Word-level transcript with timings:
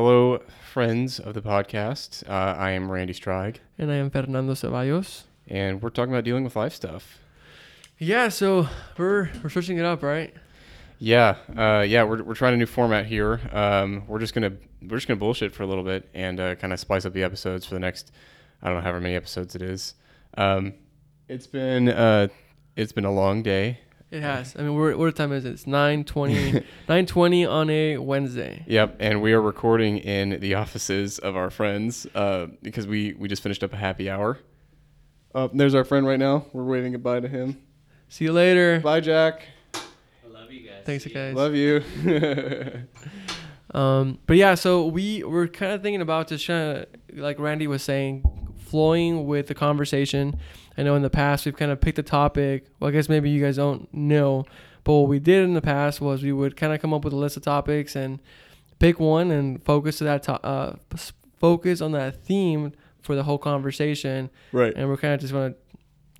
Hello, 0.00 0.40
friends 0.72 1.18
of 1.18 1.34
the 1.34 1.42
podcast. 1.42 2.22
Uh, 2.28 2.54
I 2.56 2.70
am 2.70 2.88
Randy 2.88 3.12
Strige, 3.12 3.56
And 3.76 3.90
I 3.90 3.96
am 3.96 4.10
Fernando 4.10 4.54
Ceballos. 4.54 5.24
and 5.48 5.82
we're 5.82 5.90
talking 5.90 6.14
about 6.14 6.22
dealing 6.22 6.44
with 6.44 6.54
life 6.54 6.72
stuff. 6.72 7.18
Yeah, 7.98 8.28
so 8.28 8.68
we're 8.96 9.28
we're 9.42 9.50
switching 9.50 9.76
it 9.76 9.84
up, 9.84 10.04
right? 10.04 10.32
Yeah, 11.00 11.34
uh, 11.56 11.80
yeah, 11.80 12.04
we're, 12.04 12.22
we're 12.22 12.36
trying 12.36 12.54
a 12.54 12.56
new 12.56 12.66
format 12.66 13.06
here. 13.06 13.40
Um, 13.50 14.04
we're 14.06 14.20
just 14.20 14.34
gonna 14.34 14.52
we're 14.82 14.98
just 14.98 15.08
gonna 15.08 15.18
bullshit 15.18 15.52
for 15.52 15.64
a 15.64 15.66
little 15.66 15.82
bit 15.82 16.08
and 16.14 16.38
uh, 16.38 16.54
kind 16.54 16.72
of 16.72 16.78
spice 16.78 17.04
up 17.04 17.12
the 17.12 17.24
episodes 17.24 17.66
for 17.66 17.74
the 17.74 17.80
next 17.80 18.12
I 18.62 18.68
don't 18.68 18.76
know 18.76 18.82
however 18.82 19.00
many 19.00 19.16
episodes 19.16 19.56
it 19.56 19.62
is. 19.62 19.94
Um, 20.36 20.74
it's 21.26 21.48
been 21.48 21.88
uh, 21.88 22.28
it's 22.76 22.92
been 22.92 23.04
a 23.04 23.12
long 23.12 23.42
day. 23.42 23.80
It 24.10 24.22
has. 24.22 24.56
I 24.56 24.62
mean, 24.62 24.74
we're, 24.74 24.96
what 24.96 25.14
time 25.16 25.32
is 25.32 25.44
it? 25.44 25.50
It's 25.50 25.64
9:20 25.64 26.64
9:20 26.88 27.50
on 27.50 27.68
a 27.68 27.98
Wednesday. 27.98 28.64
Yep, 28.66 28.96
and 29.00 29.20
we 29.20 29.32
are 29.34 29.40
recording 29.40 29.98
in 29.98 30.40
the 30.40 30.54
offices 30.54 31.18
of 31.18 31.36
our 31.36 31.50
friends 31.50 32.06
uh, 32.14 32.46
because 32.62 32.86
we 32.86 33.12
we 33.14 33.28
just 33.28 33.42
finished 33.42 33.62
up 33.62 33.72
a 33.72 33.76
happy 33.76 34.08
hour. 34.08 34.38
Uh, 35.34 35.48
there's 35.52 35.74
our 35.74 35.84
friend 35.84 36.06
right 36.06 36.18
now. 36.18 36.46
We're 36.54 36.64
waving 36.64 36.92
goodbye 36.92 37.20
to 37.20 37.28
him. 37.28 37.60
See 38.08 38.24
you 38.24 38.32
later. 38.32 38.80
Bye, 38.80 39.00
Jack. 39.00 39.42
I 39.74 40.28
love 40.30 40.50
you 40.50 40.66
guys. 40.66 40.84
Thanks, 40.84 41.04
See 41.04 41.10
guys. 41.10 41.34
Love 41.34 41.54
you. 41.54 41.82
Um, 43.74 44.18
but 44.26 44.36
yeah, 44.36 44.54
so 44.54 44.86
we 44.86 45.22
were 45.22 45.46
kind 45.46 45.72
of 45.72 45.82
thinking 45.82 46.00
about 46.00 46.28
just 46.28 46.46
trying 46.46 46.74
to, 46.74 46.86
like 47.22 47.38
Randy 47.38 47.66
was 47.66 47.82
saying, 47.82 48.22
flowing 48.68 49.26
with 49.26 49.46
the 49.46 49.54
conversation. 49.54 50.38
I 50.76 50.82
know 50.82 50.94
in 50.94 51.02
the 51.02 51.10
past 51.10 51.44
we've 51.44 51.56
kind 51.56 51.70
of 51.70 51.80
picked 51.80 51.98
a 51.98 52.02
topic. 52.02 52.66
Well, 52.78 52.88
I 52.88 52.92
guess 52.92 53.08
maybe 53.08 53.30
you 53.30 53.42
guys 53.42 53.56
don't 53.56 53.92
know, 53.92 54.44
but 54.84 54.92
what 54.92 55.08
we 55.08 55.18
did 55.18 55.44
in 55.44 55.54
the 55.54 55.62
past 55.62 56.00
was 56.00 56.22
we 56.22 56.32
would 56.32 56.56
kind 56.56 56.72
of 56.72 56.80
come 56.80 56.94
up 56.94 57.04
with 57.04 57.12
a 57.12 57.16
list 57.16 57.36
of 57.36 57.42
topics 57.42 57.96
and 57.96 58.20
pick 58.78 59.00
one 59.00 59.30
and 59.30 59.62
focus 59.64 59.98
to 59.98 60.04
that 60.04 60.22
to- 60.24 60.44
uh, 60.44 60.76
focus 61.38 61.80
on 61.80 61.92
that 61.92 62.22
theme 62.24 62.72
for 63.00 63.14
the 63.14 63.22
whole 63.22 63.38
conversation, 63.38 64.28
right. 64.52 64.72
and 64.76 64.88
we're 64.88 64.96
kind 64.96 65.14
of 65.14 65.20
just 65.20 65.32
want 65.32 65.54
to 65.54 65.67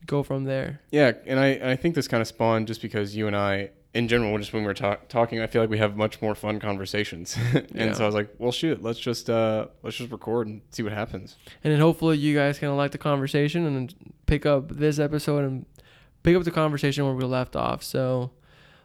go 0.09 0.25
from 0.25 0.43
there. 0.45 0.81
Yeah, 0.91 1.13
and 1.27 1.39
I, 1.39 1.71
I 1.73 1.77
think 1.77 1.95
this 1.95 2.09
kind 2.09 2.21
of 2.21 2.27
spawned 2.27 2.67
just 2.67 2.83
because 2.83 3.15
you 3.15 3.29
and 3.29 3.37
I, 3.37 3.71
in 3.95 4.09
general, 4.09 4.37
just 4.39 4.53
when 4.53 4.65
we're 4.65 4.75
ta- 4.75 4.99
talking, 5.09 5.41
I 5.41 5.47
feel 5.47 5.63
like 5.63 5.71
we 5.71 5.79
have 5.79 5.97
much 5.97 6.21
more 6.21 6.35
fun 6.35 6.59
conversations. 6.59 7.37
and 7.55 7.71
Yeah. 7.75 7.93
so 7.93 8.03
I 8.03 8.07
was 8.07 8.15
like, 8.17 8.35
well, 8.39 8.51
shoot, 8.53 8.83
let's 8.83 8.99
just 8.99 9.31
uh, 9.31 9.67
let's 9.85 9.97
just 9.97 10.11
record 10.11 10.49
and 10.49 10.63
see 10.71 10.83
what 10.83 10.93
happens. 10.93 11.37
And 11.63 11.73
then 11.73 11.79
hopefully 11.81 12.19
you 12.19 12.35
guys 12.35 12.59
kind 12.59 12.73
of 12.73 12.77
like 12.77 12.91
the 12.91 12.99
conversation 12.99 13.65
and 13.65 13.95
pick 14.27 14.45
up 14.45 14.69
this 14.71 14.99
episode 14.99 15.45
and 15.45 15.67
pick 16.25 16.35
up 16.37 16.43
the 16.43 16.51
conversation 16.51 17.05
where 17.05 17.15
we 17.15 17.25
left 17.25 17.55
off. 17.55 17.83
So, 17.85 18.33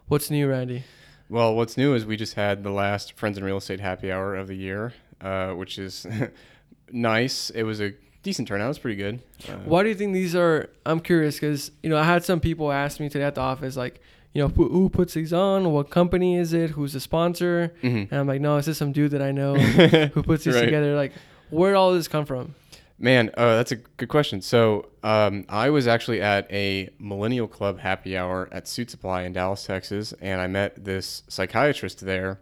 what's 0.06 0.30
new, 0.30 0.48
Randy? 0.48 0.84
Well, 1.28 1.54
what's 1.54 1.76
new 1.76 1.94
is 1.94 2.04
we 2.06 2.16
just 2.16 2.34
had 2.34 2.62
the 2.62 2.70
last 2.70 3.14
Friends 3.14 3.36
in 3.38 3.44
Real 3.44 3.56
Estate 3.56 3.80
happy 3.80 4.12
hour 4.12 4.36
of 4.36 4.46
the 4.46 4.54
year, 4.56 4.92
uh, 5.20 5.52
which 5.52 5.78
is 5.78 6.06
nice. 6.92 7.50
It 7.50 7.62
was 7.64 7.80
a 7.80 7.92
decent 8.24 8.48
turnout. 8.48 8.70
It's 8.70 8.78
pretty 8.80 8.96
good. 8.96 9.20
Uh, 9.48 9.52
Why 9.64 9.84
do 9.84 9.88
you 9.90 9.94
think 9.94 10.12
these 10.14 10.34
are? 10.34 10.68
I'm 10.84 10.98
curious 10.98 11.36
because 11.36 11.70
you 11.84 11.90
know 11.90 11.96
I 11.96 12.02
had 12.02 12.24
some 12.24 12.40
people 12.40 12.72
ask 12.72 12.98
me 12.98 13.08
today 13.08 13.24
at 13.24 13.36
the 13.36 13.40
office 13.42 13.76
like, 13.76 14.00
you 14.32 14.42
know, 14.42 14.48
who, 14.48 14.68
who 14.68 14.88
puts 14.88 15.14
these 15.14 15.32
on? 15.32 15.70
What 15.70 15.90
company 15.90 16.36
is 16.36 16.52
it? 16.52 16.70
Who's 16.70 16.92
the 16.94 17.00
sponsor? 17.00 17.72
mhm. 17.82 18.08
And 18.10 18.12
I'm 18.20 18.26
like, 18.26 18.40
no, 18.40 18.56
it's 18.56 18.66
just 18.66 18.80
some 18.80 18.90
dude 18.90 19.12
that 19.12 19.22
I 19.22 19.30
know 19.30 19.54
who 20.14 20.22
puts 20.24 20.42
these 20.44 20.54
Right. 20.56 20.64
together. 20.64 20.96
Like, 20.96 21.12
where 21.50 21.70
did 21.70 21.76
all 21.76 21.92
this 21.94 22.08
come 22.08 22.24
from? 22.26 22.56
Man, 22.98 23.30
uh, 23.36 23.56
that's 23.56 23.72
a 23.72 23.76
good 23.76 24.08
question. 24.08 24.40
So, 24.40 24.88
um, 25.02 25.44
I 25.48 25.68
was 25.70 25.86
actually 25.88 26.20
at 26.22 26.50
a 26.52 26.88
Millennial 27.00 27.48
Club 27.48 27.80
happy 27.80 28.16
hour 28.16 28.48
at 28.52 28.64
Suitsupply 28.66 29.26
in 29.26 29.32
Dallas, 29.32 29.64
Texas, 29.64 30.14
and 30.20 30.40
I 30.40 30.46
met 30.46 30.84
this 30.84 31.24
psychiatrist 31.28 32.04
there. 32.06 32.38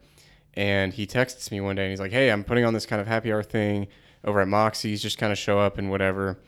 And 0.55 0.93
he 0.93 1.07
texts 1.07 1.51
me 1.51 1.63
one 1.63 1.77
day 1.77 1.85
and 1.85 1.91
he's 1.91 2.01
like, 2.01 2.13
Hey, 2.13 2.31
I'm 2.31 2.45
putting 2.45 2.65
on 2.67 2.75
this 2.75 2.85
kind 2.85 3.01
of 3.01 3.07
happy 3.09 3.33
hour 3.33 3.43
thing 3.43 3.87
over 4.25 4.41
at 4.41 4.49
Moxie's, 4.49 5.03
just 5.03 5.19
kind 5.19 5.33
of 5.33 5.39
show 5.39 5.59
up 5.59 5.79
and 5.79 5.91
whatever. 5.91 6.39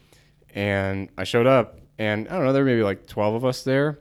And 0.55 1.09
I 1.19 1.25
showed 1.25 1.47
up, 1.47 1.79
and 1.99 2.29
I 2.29 2.33
don't 2.37 2.45
know, 2.45 2.53
there 2.53 2.63
were 2.65 2.71
maybe 2.71 2.83
like 2.83 3.07
12 3.07 3.35
of 3.35 3.45
us 3.45 3.63
there. 3.65 3.99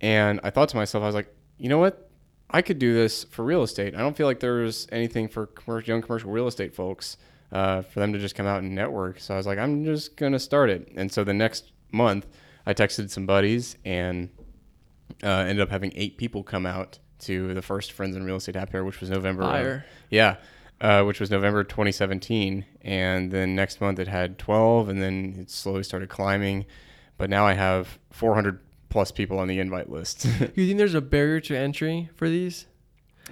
And 0.00 0.40
I 0.42 0.50
thought 0.50 0.68
to 0.70 0.76
myself, 0.76 1.02
I 1.02 1.06
was 1.06 1.14
like, 1.14 1.32
You 1.58 1.68
know 1.68 1.78
what? 1.78 2.10
I 2.50 2.62
could 2.62 2.78
do 2.78 2.94
this 2.94 3.24
for 3.24 3.44
real 3.44 3.62
estate. 3.62 3.94
I 3.94 3.98
don't 3.98 4.16
feel 4.16 4.26
like 4.26 4.40
there's 4.40 4.86
anything 4.92 5.26
for 5.28 5.46
commercial, 5.46 5.88
young 5.94 6.02
commercial 6.02 6.30
real 6.30 6.46
estate 6.46 6.74
folks 6.74 7.16
uh, 7.50 7.82
for 7.82 7.98
them 8.00 8.12
to 8.12 8.18
just 8.20 8.34
come 8.36 8.46
out 8.46 8.62
and 8.62 8.74
network. 8.74 9.18
So 9.20 9.34
I 9.34 9.36
was 9.36 9.46
like, 9.46 9.58
I'm 9.58 9.84
just 9.84 10.16
gonna 10.16 10.38
start 10.38 10.70
it. 10.70 10.92
And 10.96 11.10
so 11.10 11.24
the 11.24 11.34
next 11.34 11.72
month, 11.92 12.26
I 12.64 12.72
texted 12.74 13.10
some 13.10 13.26
buddies 13.26 13.76
and 13.84 14.28
uh, 15.24 15.28
ended 15.28 15.60
up 15.60 15.70
having 15.70 15.92
eight 15.96 16.18
people 16.18 16.42
come 16.44 16.66
out 16.66 16.98
to 17.20 17.52
the 17.54 17.62
first 17.62 17.92
Friends 17.92 18.14
in 18.16 18.24
Real 18.24 18.36
Estate 18.36 18.54
Happy 18.56 18.76
Hour, 18.76 18.84
which 18.84 19.00
was 19.00 19.10
November. 19.10 19.42
of- 19.42 19.48
Fire. 19.50 19.86
yeah, 20.10 20.36
uh, 20.80 21.02
which 21.04 21.20
was 21.20 21.30
November 21.30 21.64
2017. 21.64 22.64
And 22.82 23.30
then 23.30 23.54
next 23.54 23.80
month 23.80 23.98
it 23.98 24.08
had 24.08 24.38
12, 24.38 24.88
and 24.88 25.02
then 25.02 25.36
it 25.40 25.50
slowly 25.50 25.82
started 25.82 26.08
climbing. 26.08 26.66
But 27.18 27.30
now 27.30 27.46
I 27.46 27.54
have 27.54 27.98
400 28.10 28.60
plus 28.88 29.10
people 29.10 29.38
on 29.38 29.48
the 29.48 29.58
invite 29.58 29.90
list. 29.90 30.26
You 30.54 30.66
think 30.66 30.78
there's 30.78 30.94
a 30.94 31.00
barrier 31.00 31.40
to 31.40 31.56
entry 31.56 32.08
for 32.14 32.28
these? 32.28 32.66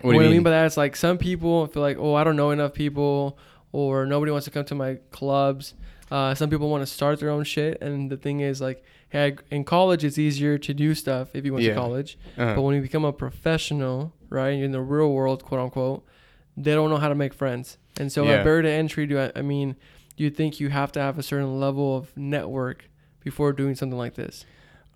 what 0.02 0.10
do 0.12 0.16
you 0.16 0.20
I 0.20 0.24
mean? 0.24 0.32
mean 0.32 0.42
by 0.42 0.50
that 0.50 0.66
is 0.66 0.76
like 0.76 0.96
some 0.96 1.18
people 1.18 1.66
feel 1.68 1.82
like, 1.82 1.96
oh, 1.98 2.14
I 2.14 2.24
don't 2.24 2.34
know 2.36 2.50
enough 2.50 2.74
people, 2.74 3.38
or 3.72 4.06
nobody 4.06 4.32
wants 4.32 4.44
to 4.46 4.50
come 4.50 4.64
to 4.66 4.74
my 4.74 4.96
clubs. 5.12 5.74
Uh, 6.10 6.34
some 6.34 6.50
people 6.50 6.68
want 6.68 6.82
to 6.82 6.86
start 6.86 7.20
their 7.20 7.30
own 7.30 7.44
shit, 7.44 7.80
and 7.80 8.10
the 8.10 8.16
thing 8.16 8.40
is 8.40 8.60
like, 8.60 8.82
hey, 9.08 9.36
in 9.50 9.64
college 9.64 10.04
it's 10.04 10.18
easier 10.18 10.58
to 10.58 10.74
do 10.74 10.94
stuff 10.94 11.34
if 11.34 11.44
you 11.44 11.52
went 11.52 11.64
Yeah. 11.64 11.74
to 11.74 11.80
college, 11.80 12.18
Uh-huh. 12.36 12.54
but 12.56 12.62
when 12.62 12.74
you 12.74 12.82
become 12.82 13.04
a 13.04 13.12
professional, 13.12 14.12
right, 14.28 14.50
in 14.54 14.72
the 14.72 14.80
real 14.80 15.12
world, 15.12 15.44
quote 15.44 15.60
unquote, 15.60 16.04
they 16.56 16.72
don't 16.74 16.90
know 16.90 16.96
how 16.98 17.08
to 17.08 17.14
make 17.14 17.34
friends, 17.34 17.78
and 17.98 18.10
so 18.12 18.24
Yeah. 18.24 18.40
a 18.40 18.44
barrier 18.44 18.62
to 18.62 18.70
entry. 18.70 19.06
Do 19.06 19.18
I, 19.18 19.32
I 19.36 19.42
mean, 19.42 19.76
do 20.16 20.24
you 20.24 20.30
think 20.30 20.60
you 20.60 20.68
have 20.70 20.92
to 20.92 21.00
have 21.00 21.18
a 21.18 21.22
certain 21.22 21.58
level 21.58 21.96
of 21.96 22.16
network 22.16 22.84
before 23.20 23.52
doing 23.52 23.74
something 23.74 23.98
like 23.98 24.14
this? 24.14 24.44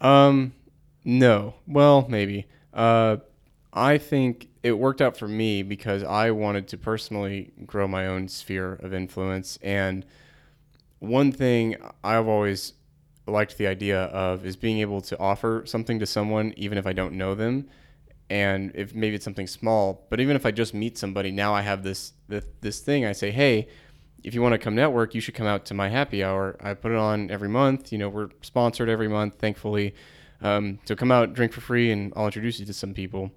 Um, 0.00 0.52
no. 1.04 1.54
Well, 1.66 2.06
maybe. 2.08 2.46
Uh, 2.72 3.16
I 3.72 3.98
think 3.98 4.48
it 4.62 4.72
worked 4.72 5.00
out 5.00 5.16
for 5.16 5.26
me 5.28 5.62
because 5.62 6.02
I 6.02 6.30
wanted 6.30 6.69
to 6.69 6.78
personally 6.78 7.52
grow 7.66 7.86
my 7.88 8.06
own 8.06 8.28
sphere 8.28 8.75
of 8.75 8.92
influence. 8.94 9.58
And 9.62 10.04
one 11.00 11.32
thing 11.32 11.76
I've 12.02 12.26
always 12.28 12.75
liked 13.26 13.58
the 13.58 13.66
idea 13.66 14.04
of 14.04 14.44
is 14.46 14.56
being 14.56 14.78
able 14.78 15.00
to 15.02 15.19
offer 15.19 15.62
something 15.66 15.98
to 15.98 16.06
someone, 16.06 16.54
even 16.56 16.78
if 16.78 16.86
I 16.86 16.92
don't 16.92 17.14
know 17.14 17.34
them. 17.34 17.69
And 18.31 18.72
if 18.75 18.94
maybe 18.94 19.15
it's 19.16 19.25
something 19.25 19.47
small, 19.47 20.06
but 20.11 20.21
even 20.21 20.37
if 20.37 20.44
I 20.44 20.50
just 20.50 20.75
meet 20.75 20.99
somebody, 20.99 21.31
now 21.31 21.55
I 21.55 21.62
have 21.62 21.83
this 21.83 22.12
this, 22.28 22.44
this 22.61 22.81
thing. 22.81 23.06
I 23.06 23.12
say, 23.12 23.31
hey, 23.31 23.69
if 24.22 24.34
you 24.34 24.43
want 24.43 24.53
to 24.53 24.59
come 24.59 24.75
network, 24.75 25.15
you 25.15 25.21
should 25.21 25.34
come 25.34 25.47
out 25.47 25.65
to 25.66 25.75
my 25.75 25.89
happy 25.89 26.22
hour. 26.22 26.56
I 26.61 26.75
put 26.75 26.93
it 26.93 26.99
on 26.99 27.31
every 27.31 27.49
month. 27.49 27.91
You 27.93 27.99
know, 27.99 28.09
we're 28.11 28.28
sponsored 28.43 28.88
every 28.91 29.09
month, 29.09 29.37
thankfully. 29.38 29.94
Um, 30.43 30.78
so 30.84 30.94
come 30.94 31.11
out, 31.11 31.33
drink 31.33 31.53
for 31.53 31.61
free, 31.62 31.91
and 31.91 32.12
I'll 32.17 32.27
introduce 32.27 32.61
you 32.61 32.67
to 32.67 32.72
some 32.75 32.93
people. 32.94 33.33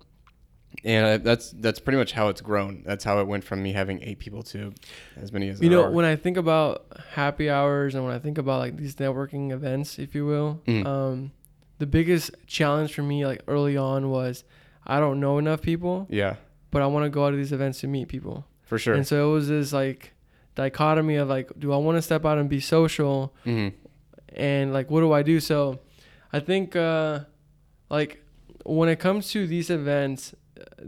And 0.84 1.06
uh, 1.06 1.18
that's 1.24 1.51
that's 1.51 1.80
pretty 1.80 1.97
much 1.97 2.12
how 2.13 2.28
it's 2.30 2.41
grown. 2.41 2.84
That's 2.85 3.03
how 3.03 3.19
it 3.19 3.28
went 3.28 3.44
from 3.44 3.62
me 3.63 3.74
having 3.74 4.01
eight 4.03 4.19
people 4.19 4.41
to 4.44 4.74
as 5.22 5.31
many 5.31 5.50
as 5.50 5.62
You 5.62 5.69
know, 5.69 5.84
are. 5.85 5.91
when 5.91 6.06
I 6.06 6.16
think 6.16 6.38
about 6.38 6.85
happy 7.13 7.50
hours 7.50 7.94
and 7.96 8.03
when 8.06 8.13
I 8.13 8.19
think 8.19 8.38
about 8.38 8.59
like 8.59 8.78
these 8.78 8.96
networking 8.96 9.51
events, 9.51 10.00
if 10.00 10.16
you 10.16 10.25
will, 10.25 10.62
Mhm. 10.68 10.85
um, 10.85 11.31
the 11.80 11.85
biggest 11.85 12.31
challenge 12.47 12.94
for 12.94 13.03
me 13.03 13.25
like 13.25 13.41
early 13.47 13.75
on 13.78 14.09
was 14.09 14.44
I 14.86 15.00
don't 15.00 15.19
know 15.19 15.38
enough 15.38 15.62
people, 15.62 16.08
yeah, 16.09 16.36
but 16.72 16.81
I 16.81 16.88
want 16.88 17.06
to 17.06 17.09
go 17.09 17.25
out 17.25 17.31
to 17.31 17.38
these 17.38 17.52
events 17.52 17.80
to 17.81 17.88
meet 17.88 18.08
people. 18.08 18.46
for 18.64 18.78
sure. 18.80 18.96
And 18.96 19.06
so 19.06 19.30
it 19.30 19.34
was 19.34 19.47
this 19.50 19.74
like 19.74 20.14
dichotomy 20.56 21.16
of 21.16 21.30
like, 21.30 21.52
do 21.59 21.72
I 21.74 21.78
want 21.78 21.97
to 21.97 22.02
step 22.02 22.25
out 22.25 22.38
and 22.38 22.50
be 22.50 22.59
social, 22.59 23.34
hmm 23.44 23.69
and 24.34 24.72
like 24.72 24.90
what 24.90 25.02
do 25.02 25.12
I 25.12 25.24
do? 25.24 25.40
So 25.42 25.80
I 26.31 26.40
think 26.40 26.75
uh, 26.75 27.22
like 27.90 28.24
when 28.66 28.88
it 28.90 28.97
comes 29.00 29.30
to 29.31 29.46
these 29.46 29.69
events, 29.69 30.34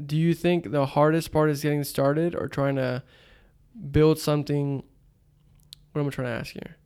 do 0.06 0.16
you 0.16 0.34
think 0.34 0.72
the 0.72 0.86
hardest 0.86 1.32
part 1.32 1.50
is 1.50 1.62
getting 1.62 1.84
started 1.84 2.36
or 2.36 2.48
trying 2.48 2.76
to 2.78 3.04
build 3.92 4.18
something? 4.20 4.84
What 5.92 6.02
am 6.02 6.08
I 6.08 6.10
trying 6.10 6.28
to 6.28 6.34
ask 6.34 6.54
here? 6.54 6.78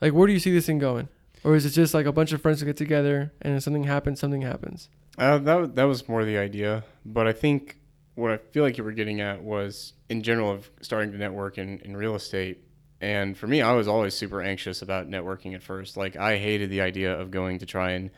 Like, 0.00 0.12
where 0.12 0.26
do 0.26 0.32
you 0.32 0.38
see 0.38 0.52
this 0.52 0.66
thing 0.66 0.78
going? 0.78 1.08
Or 1.44 1.56
is 1.56 1.66
it 1.66 1.70
just 1.70 1.94
like 1.94 2.06
a 2.06 2.12
bunch 2.12 2.32
of 2.32 2.40
friends 2.40 2.60
who 2.60 2.66
get 2.66 2.76
together 2.76 3.32
and 3.42 3.56
if 3.56 3.62
something 3.64 3.84
happens, 3.84 4.20
something 4.20 4.42
happens? 4.42 4.88
Uh, 5.18 5.38
that 5.38 5.74
that 5.74 5.84
was 5.84 6.08
more 6.08 6.24
the 6.24 6.38
idea, 6.38 6.84
but 7.04 7.26
I 7.26 7.32
think 7.32 7.78
what 8.14 8.30
I 8.30 8.36
feel 8.36 8.64
like 8.64 8.76
you 8.78 8.84
were 8.84 8.92
getting 8.92 9.20
at 9.20 9.42
was 9.42 9.92
in 10.08 10.22
general 10.22 10.50
of 10.50 10.70
starting 10.80 11.12
to 11.12 11.18
network 11.18 11.58
in, 11.58 11.78
in 11.80 11.96
real 11.96 12.14
estate. 12.14 12.64
And 13.00 13.38
for 13.38 13.46
me, 13.46 13.62
I 13.62 13.72
was 13.72 13.86
always 13.86 14.12
super 14.14 14.42
anxious 14.42 14.82
about 14.82 15.08
networking 15.08 15.54
at 15.54 15.62
first. 15.62 15.96
Like 15.96 16.16
I 16.16 16.36
hated 16.36 16.70
the 16.70 16.80
idea 16.80 17.16
of 17.16 17.30
going 17.30 17.60
to 17.60 17.66
try 17.66 17.92
and 17.92 18.10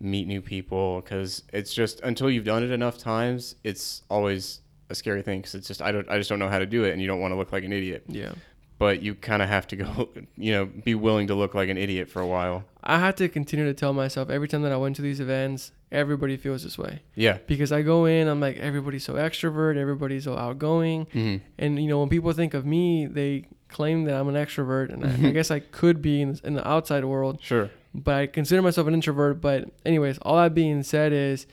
meet 0.00 0.28
new 0.28 0.40
people 0.40 1.00
because 1.00 1.42
it's 1.52 1.74
just 1.74 2.00
until 2.00 2.30
you've 2.30 2.44
done 2.44 2.62
it 2.62 2.70
enough 2.70 2.98
times, 2.98 3.56
it's 3.64 4.02
always 4.08 4.60
a 4.90 4.94
scary 4.94 5.22
thing 5.22 5.40
because 5.40 5.54
it's 5.56 5.66
just 5.68 5.82
I 5.82 5.90
don't 5.90 6.08
I 6.08 6.18
just 6.18 6.30
don't 6.30 6.38
know 6.38 6.48
how 6.48 6.60
to 6.60 6.66
do 6.66 6.84
it, 6.84 6.92
and 6.92 7.02
you 7.02 7.08
don't 7.08 7.20
want 7.20 7.32
to 7.32 7.36
look 7.36 7.52
like 7.52 7.64
an 7.64 7.72
idiot. 7.72 8.04
Yeah. 8.06 8.32
But 8.78 9.02
you 9.02 9.14
kind 9.14 9.42
of 9.42 9.48
have 9.48 9.66
to 9.68 9.76
go, 9.76 10.08
you 10.36 10.52
know, 10.52 10.66
be 10.66 10.94
willing 10.94 11.26
to 11.26 11.34
look 11.34 11.54
like 11.54 11.68
an 11.68 11.76
idiot 11.78 12.08
for 12.08 12.20
a 12.22 12.26
while. 12.26 12.64
I 12.82 12.98
had 12.98 13.16
to 13.18 13.28
continue 13.28 13.66
to 13.66 13.74
tell 13.74 13.92
myself 13.92 14.30
every 14.30 14.48
time 14.48 14.62
that 14.62 14.72
I 14.72 14.76
went 14.76 14.96
to 14.96 15.02
these 15.02 15.20
events, 15.20 15.72
everybody 15.90 16.36
feels 16.36 16.62
this 16.62 16.78
way 16.78 17.00
Yeah. 17.14 17.38
because 17.46 17.72
I 17.72 17.82
go 17.82 18.04
in, 18.06 18.28
I'm 18.28 18.40
like 18.40 18.56
everybody's 18.58 19.04
so 19.04 19.14
extrovert, 19.14 19.76
everybody's 19.76 20.24
so 20.24 20.36
outgoing, 20.36 21.06
hmm 21.12 21.36
and 21.58 21.80
you 21.82 21.88
know 21.88 21.98
when 22.00 22.08
people 22.08 22.32
think 22.32 22.54
of 22.54 22.64
me, 22.64 23.06
they 23.06 23.44
claim 23.68 24.04
that 24.04 24.14
I'm 24.14 24.28
an 24.28 24.34
extrovert, 24.34 24.90
and 24.92 25.04
I, 25.04 25.28
I 25.28 25.32
guess 25.38 25.50
I 25.50 25.60
could 25.60 26.00
be 26.00 26.22
in, 26.22 26.38
in 26.44 26.54
the 26.54 26.66
outside 26.66 27.04
world, 27.04 27.40
Sure. 27.42 27.70
but 27.94 28.14
I 28.14 28.26
consider 28.26 28.62
myself 28.62 28.86
an 28.86 28.94
introvert. 28.94 29.40
But 29.42 29.68
anyways, 29.84 30.18
all 30.22 30.36
that 30.36 30.54
being 30.54 30.82
said 30.82 31.12
is, 31.12 31.46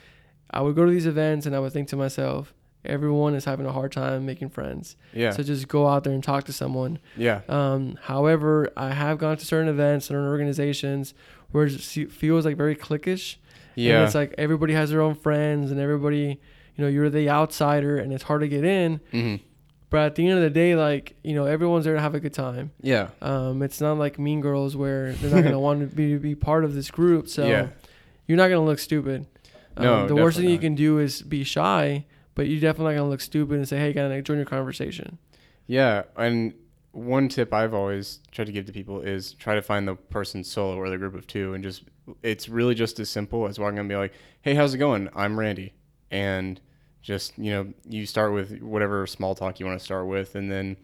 I 0.51 0.62
would 0.62 0.75
go 0.75 0.86
to 0.86 0.92
these 0.92 1.06
events 1.07 1.45
and 1.45 1.54
I 1.56 1.60
would 1.60 1.74
think 1.74 1.89
to 1.89 1.98
myself, 1.98 2.54
everyone 2.88 3.36
is 3.36 3.46
having 3.46 3.66
a 3.66 3.72
hard 3.72 3.92
time 3.92 4.26
making 4.26 4.50
friends, 4.50 4.96
Yeah. 5.14 5.32
so 5.32 5.44
just 5.44 5.68
go 5.68 5.88
out 5.88 6.04
there 6.04 6.14
and 6.14 6.24
talk 6.24 6.44
to 6.46 6.54
someone. 6.54 7.00
yeah. 7.18 7.42
Um, 7.50 7.98
however, 8.04 8.70
I 8.78 8.92
have 8.92 9.18
gone 9.18 9.38
to 9.38 9.46
certain 9.46 9.68
events, 9.70 10.08
certain 10.08 10.28
organizations 10.28 11.14
where 11.52 11.66
it 11.66 11.80
feels 12.12 12.46
like 12.46 12.58
very 12.58 12.76
cliquish. 12.76 13.38
Yeah. 13.76 13.96
And 13.98 14.06
it's 14.06 14.16
like 14.16 14.34
everybody 14.38 14.74
has 14.74 14.90
their 14.90 15.02
own 15.02 15.16
friends 15.16 15.72
and 15.72 15.80
everybody, 15.80 16.40
you 16.76 16.84
know, 16.84 16.88
you're 16.88 17.10
the 17.10 17.30
outsider 17.30 17.98
and 17.98 18.12
it's 18.14 18.24
hard 18.24 18.42
to 18.42 18.48
get 18.48 18.64
in. 18.64 19.00
hmm 19.12 19.36
But 19.90 20.00
at 20.08 20.16
the 20.16 20.28
end 20.28 20.38
of 20.38 20.44
the 20.44 20.50
day, 20.50 20.76
like, 20.76 21.16
you 21.24 21.36
know, 21.36 21.46
everyone's 21.46 21.86
there 21.86 21.94
to 21.94 22.02
have 22.02 22.16
a 22.16 22.20
good 22.20 22.34
time. 22.34 22.72
Yeah. 22.82 23.10
Um, 23.22 23.62
it's 23.62 23.80
not 23.82 23.98
like 23.98 24.18
Mean 24.20 24.42
Girls 24.42 24.76
where 24.76 25.14
they're 25.14 25.30
not 25.32 25.42
going 25.42 25.52
to 25.60 25.60
want 25.60 25.90
to 25.90 25.96
be, 25.96 26.18
be 26.18 26.36
part 26.36 26.64
of 26.66 26.74
this 26.74 26.90
group. 26.92 27.28
So 27.30 27.46
Yeah. 27.48 27.68
you're 28.28 28.38
not 28.38 28.48
going 28.50 28.62
to 28.62 28.66
look 28.66 28.80
stupid. 28.80 29.26
Um, 29.78 29.84
No, 29.86 30.08
the 30.08 30.16
worst 30.16 30.38
thing 30.38 30.46
definitely 30.46 30.54
you 30.54 30.60
can 30.60 30.76
do 30.76 31.00
is 31.00 31.22
be 31.22 31.44
shy, 31.44 32.06
but 32.36 32.48
you're 32.48 32.62
definitely 32.62 32.96
not 32.96 33.04
to 33.04 33.10
look 33.10 33.22
stupid 33.22 33.58
and 33.58 33.68
say, 33.68 33.78
hey, 33.78 34.00
I 34.00 34.22
join 34.22 34.38
your 34.38 34.46
conversation? 34.46 35.18
Yeah, 35.68 36.04
and 36.16 36.54
one 36.92 37.28
tip 37.28 37.54
I've 37.54 37.74
always 37.74 38.20
tried 38.32 38.46
to 38.46 38.52
give 38.52 38.66
to 38.68 38.72
people 38.72 39.02
is 39.02 39.34
try 39.34 39.56
to 39.56 39.62
find 39.62 39.88
the 39.88 39.96
person 39.96 40.44
solo 40.44 40.78
or 40.78 40.90
the 40.90 40.98
group 40.98 41.16
of 41.16 41.28
two, 41.28 41.54
and 41.54 41.64
just 41.64 41.84
it's 42.24 42.48
really 42.48 42.76
just 42.76 43.00
as 43.00 43.10
simple 43.10 43.48
as 43.48 43.60
walking 43.60 43.80
up 43.80 43.82
and 43.82 43.90
be 43.90 43.96
like, 43.96 44.14
"Hey, 44.42 44.56
how's 44.56 44.74
it 44.74 44.78
going? 44.78 45.10
I'm 45.16 45.38
Randy," 45.38 45.74
and 46.12 46.62
just 47.02 47.38
you 47.38 47.52
know 47.52 47.74
you 47.88 48.06
start 48.06 48.34
with 48.34 48.62
whatever 48.62 49.06
small 49.08 49.36
talk 49.36 49.60
you 49.60 49.66
want 49.66 49.78
to 49.78 49.84
start 49.84 50.08
with, 50.08 50.36
and 50.36 50.52
then 50.52 50.78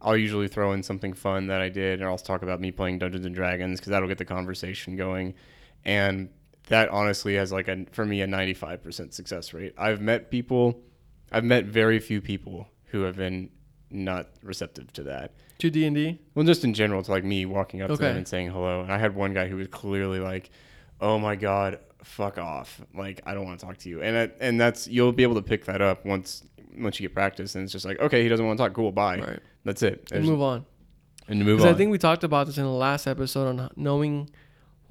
I'll 0.00 0.16
usually 0.16 0.48
throw 0.48 0.72
in 0.72 0.82
something 0.82 1.12
fun 1.12 1.48
that 1.48 1.60
I 1.60 1.68
did, 1.68 2.00
or 2.00 2.08
I'll 2.08 2.18
talk 2.18 2.42
about 2.42 2.60
me 2.60 2.70
playing 2.70 2.98
Dungeons 2.98 3.26
and 3.26 3.34
Dragons 3.34 3.80
because 3.80 3.90
that'll 3.90 4.08
get 4.08 4.18
the 4.18 4.24
conversation 4.24 4.96
going, 4.96 5.34
and 5.84 6.30
that 6.68 6.88
honestly 6.88 7.34
has 7.34 7.52
like 7.52 7.68
a 7.68 7.84
for 7.92 8.06
me 8.06 8.22
a 8.22 8.26
95% 8.26 9.12
success 9.12 9.52
rate. 9.52 9.74
I've 9.76 10.00
met 10.00 10.30
people, 10.30 10.80
I've 11.32 11.44
met 11.44 11.64
very 11.66 11.98
few 11.98 12.20
people 12.20 12.68
who 12.86 13.02
have 13.02 13.16
been 13.16 13.50
not 13.90 14.28
receptive 14.42 14.92
to 14.94 15.02
that. 15.04 15.32
To 15.58 15.70
D&D? 15.70 16.18
Well, 16.34 16.44
just 16.46 16.64
in 16.64 16.74
general, 16.74 17.02
to 17.02 17.10
like 17.10 17.24
me 17.24 17.44
walking 17.46 17.82
up 17.82 17.88
to 17.90 17.96
them 17.96 18.16
and 18.16 18.26
saying 18.26 18.50
hello. 18.50 18.80
And 18.82 18.92
I 18.92 18.98
had 18.98 19.14
one 19.14 19.34
guy 19.34 19.46
who 19.48 19.56
was 19.56 19.68
clearly 19.68 20.18
like, 20.20 20.50
"Oh 21.00 21.18
my 21.18 21.36
god, 21.36 21.78
fuck 22.02 22.38
off! 22.38 22.80
Like 22.94 23.20
I 23.26 23.34
don't 23.34 23.44
want 23.44 23.60
to 23.60 23.66
talk 23.66 23.76
to 23.78 23.88
you." 23.90 24.00
And 24.02 24.32
and 24.40 24.60
that's 24.60 24.88
you'll 24.88 25.12
be 25.12 25.22
able 25.22 25.34
to 25.34 25.42
pick 25.42 25.66
that 25.66 25.82
up 25.82 26.06
once 26.06 26.42
once 26.78 26.98
you 26.98 27.06
get 27.06 27.14
practice. 27.14 27.54
And 27.56 27.64
it's 27.64 27.72
just 27.72 27.84
like, 27.84 28.00
okay, 28.00 28.22
he 28.22 28.28
doesn't 28.28 28.46
want 28.46 28.58
to 28.58 28.64
talk. 28.64 28.72
Cool, 28.72 28.90
bye. 28.92 29.18
Right. 29.18 29.40
That's 29.64 29.82
it. 29.82 30.10
And 30.12 30.24
move 30.24 30.40
on. 30.40 30.64
and 31.28 31.44
move 31.44 31.58
Because 31.58 31.68
on. 31.68 31.74
I 31.74 31.76
think 31.76 31.90
we 31.90 31.98
talked 31.98 32.24
about 32.24 32.46
this 32.46 32.56
in 32.56 32.64
the 32.64 32.70
last 32.70 33.06
episode 33.06 33.48
on 33.48 33.70
knowing. 33.76 34.30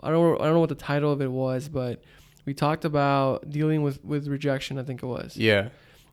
I 0.04 0.12
don't. 0.12 0.40
I 0.40 0.46
don't 0.46 0.54
know 0.54 0.60
what 0.60 0.70
the 0.70 0.76
title 0.76 1.12
of 1.12 1.22
it 1.22 1.32
was, 1.32 1.68
but 1.68 2.04
we 2.46 2.54
talked 2.54 2.86
about 2.86 3.50
dealing 3.50 3.82
with 3.82 4.04
with 4.06 4.28
rejection. 4.28 4.78
I 4.78 4.84
think 4.84 5.02
it 5.02 5.08
was, 5.08 5.36
yeah. 5.36 5.70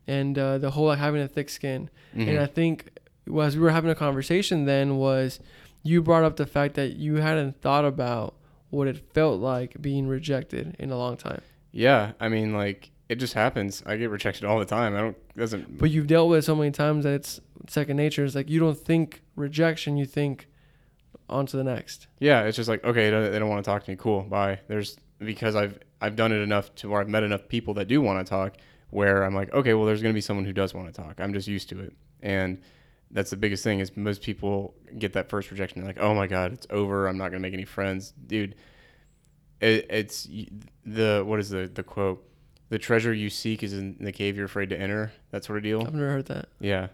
And 0.07 0.39
uh, 0.39 0.59
the 0.59 0.71
whole 0.71 0.87
like, 0.87 0.99
having 0.99 1.21
a 1.21 1.29
thick 1.29 1.49
skin. 1.49 1.91
Mhm. 2.15 2.29
And 2.29 2.39
I 2.39 2.47
think 2.47 2.91
well, 3.29 3.47
as 3.47 3.57
we 3.57 3.63
were 3.63 3.71
having 3.71 3.91
a 3.91 3.95
conversation, 3.95 4.65
then 4.67 4.97
was 4.97 5.41
you 5.83 6.03
brought 6.03 6.25
up 6.25 6.37
the 6.37 6.47
fact 6.47 6.75
that 6.75 6.97
you 6.97 7.17
hadn't 7.17 7.61
thought 7.61 7.85
about 7.85 8.35
what 8.71 8.89
it 8.89 8.99
felt 9.15 9.41
like 9.41 9.81
being 9.81 10.07
rejected 10.07 10.77
in 10.79 10.91
a 10.91 10.99
long 10.99 11.17
time, 11.17 11.41
yeah. 11.73 12.13
I 12.21 12.29
mean, 12.29 12.53
like 12.53 12.91
it 13.09 13.17
just 13.17 13.35
happens. 13.35 13.83
I 13.87 13.97
get 13.97 14.11
rejected 14.11 14.45
all 14.45 14.59
the 14.59 14.65
time. 14.65 14.95
I 14.97 15.01
don't 15.01 15.37
doesn't. 15.37 15.79
but 15.79 15.91
you've 15.91 16.07
dealt 16.07 16.29
with 16.31 16.41
it 16.41 16.43
so 16.43 16.57
many 16.57 16.71
times 16.71 17.05
that 17.05 17.15
it's 17.15 17.41
second 17.69 17.97
nature. 17.97 18.25
It's 18.25 18.35
like 18.35 18.51
you 18.51 18.59
don't 18.61 18.79
think 18.79 19.23
rejection, 19.37 19.97
you 19.97 20.07
think 20.07 20.49
on 21.29 21.47
to 21.47 21.57
the 21.57 21.65
next. 21.65 22.07
Yeah, 22.19 22.43
it's 22.43 22.57
just 22.57 22.69
like 22.69 22.85
okay, 22.85 23.05
they 23.05 23.11
don't, 23.11 23.33
they 23.33 23.39
don't 23.39 23.49
want 23.49 23.65
to 23.65 23.71
talk 23.71 23.85
to 23.85 23.91
me. 23.91 23.97
Cool, 23.97 24.23
bye. 24.23 24.61
There's 24.69 24.97
because 25.19 25.55
I've 25.55 25.79
I've 26.01 26.17
done 26.17 26.33
it 26.33 26.41
enough 26.41 26.75
to 26.77 26.89
where 26.89 27.01
I've 27.01 27.09
met 27.09 27.23
enough 27.23 27.49
people 27.49 27.75
that 27.75 27.87
do 27.89 28.01
want 28.01 28.25
to 28.25 28.29
talk. 28.29 28.57
Where 28.91 29.25
I'm 29.25 29.35
like, 29.35 29.53
okay, 29.53 29.75
well, 29.75 29.85
there's 29.85 30.03
gonna 30.03 30.15
be 30.15 30.21
someone 30.21 30.45
who 30.45 30.53
does 30.53 30.73
want 30.75 30.93
to 30.93 31.03
talk. 31.03 31.21
I'm 31.21 31.33
just 31.33 31.49
used 31.49 31.69
to 31.71 31.81
it, 31.81 31.93
and 32.23 32.61
that's 33.11 33.31
the 33.31 33.37
biggest 33.37 33.63
thing 33.65 33.81
is 33.81 33.97
most 33.97 34.23
people 34.23 34.75
get 34.99 35.13
that 35.15 35.29
first 35.29 35.51
rejection. 35.51 35.81
They're 35.81 35.91
like, 35.91 36.01
oh 36.01 36.15
my 36.15 36.27
god, 36.27 36.53
it's 36.53 36.67
over. 36.71 37.07
I'm 37.07 37.19
not 37.19 37.29
gonna 37.31 37.41
make 37.41 37.55
any 37.55 37.65
friends, 37.65 38.13
dude. 38.27 38.55
It, 39.61 39.87
it's 39.91 40.29
the 40.85 41.23
what 41.25 41.41
is 41.41 41.51
the 41.51 41.71
the 41.73 41.83
quote? 41.83 42.23
The 42.69 42.79
treasure 42.79 43.13
you 43.13 43.31
seek 43.31 43.63
is 43.63 43.73
in 43.73 43.97
the 44.01 44.13
cave 44.13 44.37
you're 44.37 44.47
afraid 44.47 44.71
to 44.71 44.81
enter. 44.81 45.13
That 45.31 45.45
sort 45.45 45.59
of 45.59 45.63
deal. 45.63 45.83
I've 45.83 45.95
never 45.95 46.11
heard 46.11 46.27
that. 46.27 46.49
Yeah, 46.61 46.89